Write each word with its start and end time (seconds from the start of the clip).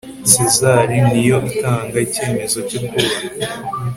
SEZAR 0.31 0.87
niyo 1.11 1.37
itanga 1.51 1.97
icyemezo 2.05 2.57
cyo 2.69 2.79
kubaka 2.87 3.25